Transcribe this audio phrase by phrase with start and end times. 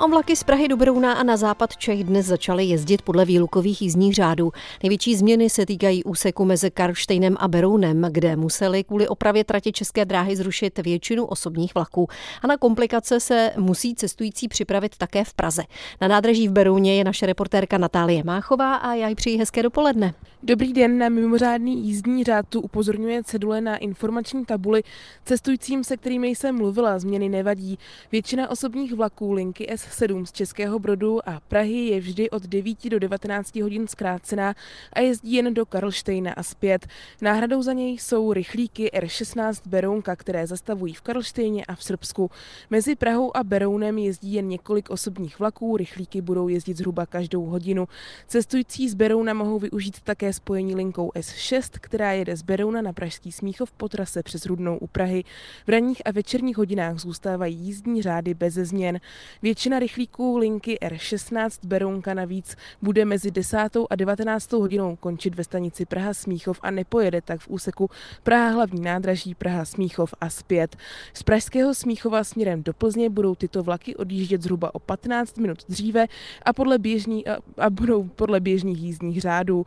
[0.00, 3.82] A vlaky z Prahy do Brouna a na západ Čech dnes začaly jezdit podle výlukových
[3.82, 4.52] jízdních řádů.
[4.82, 10.04] Největší změny se týkají úseku mezi Karlštejnem a Berounem, kde museli kvůli opravě tratě České
[10.04, 12.08] dráhy zrušit většinu osobních vlaků.
[12.42, 15.62] A na komplikace se musí cestující připravit také v Praze.
[16.00, 20.14] Na nádraží v Berouně je naše reportérka Natálie Máchová a já jí přeji hezké dopoledne.
[20.42, 24.82] Dobrý den, na mimořádný jízdní řád tu upozorňuje cedule na informační tabuli.
[25.24, 27.78] Cestujícím, se kterými jsem mluvila, změny nevadí.
[28.12, 32.98] Většina osobních vlaků linky S7 z Českého Brodu a Prahy je vždy od 9 do
[32.98, 34.54] 19 hodin zkrácená
[34.92, 36.86] a jezdí jen do Karlštejna a zpět.
[37.20, 42.30] Náhradou za něj jsou rychlíky R16 Berounka, které zastavují v Karlštejně a v Srbsku.
[42.70, 47.88] Mezi Prahou a Berounem jezdí jen několik osobních vlaků, rychlíky budou jezdit zhruba každou hodinu.
[48.26, 53.32] Cestující z Berouna mohou využít také spojení linkou S6, která jede z Berouna na Pražský
[53.32, 55.24] Smíchov po trase přes Rudnou u Prahy.
[55.66, 59.00] V ranních a večerních hodinách zůstávají jízdní řády bez změn.
[59.42, 63.56] Většina rychlíků linky R16 Berounka navíc bude mezi 10.
[63.90, 64.52] a 19.
[64.52, 67.90] hodinou končit ve stanici Praha Smíchov a nepojede tak v úseku
[68.22, 70.76] Praha hlavní nádraží Praha Smíchov a zpět.
[71.14, 76.06] Z Pražského Smíchova směrem do Plzně budou tyto vlaky odjíždět zhruba o 15 minut dříve
[76.42, 79.66] a, podle běžní, a, a budou podle běžných jízdních řádů.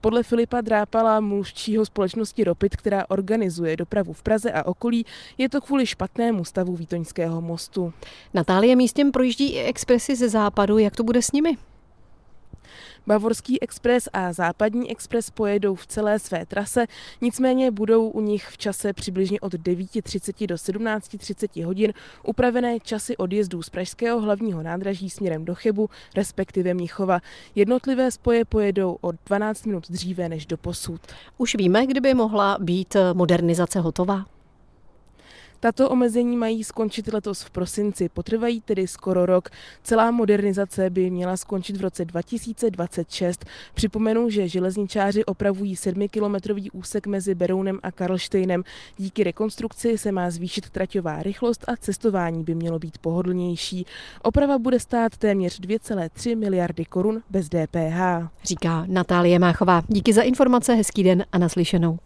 [0.00, 5.06] Podle Filipa Drápala, mluvčího společnosti Ropit, která organizuje dopravu v Praze a okolí,
[5.38, 7.92] je to kvůli špatnému stavu Vítoňského mostu.
[8.34, 10.78] Natálie místem projíždí i expresy ze západu.
[10.78, 11.56] Jak to bude s nimi?
[13.06, 16.86] Bavorský expres a západní expres pojedou v celé své trase,
[17.20, 23.62] nicméně budou u nich v čase přibližně od 9.30 do 17.30 hodin upravené časy odjezdů
[23.62, 27.20] z pražského hlavního nádraží směrem do Chebu, respektive Mnichova.
[27.54, 31.00] Jednotlivé spoje pojedou o 12 minut dříve než do posud.
[31.38, 34.33] Už víme, kdyby mohla být modernizace hotová?
[35.64, 39.48] Tato omezení mají skončit letos v prosinci, potrvají tedy skoro rok.
[39.82, 43.44] Celá modernizace by měla skončit v roce 2026.
[43.74, 48.64] Připomenu, že železničáři opravují 7-kilometrový úsek mezi Berounem a Karlštejnem.
[48.96, 53.86] Díky rekonstrukci se má zvýšit traťová rychlost a cestování by mělo být pohodlnější.
[54.22, 58.28] Oprava bude stát téměř 2,3 miliardy korun bez DPH.
[58.44, 59.82] Říká Natálie Máchová.
[59.88, 61.98] Díky za informace, hezký den a naslyšenou.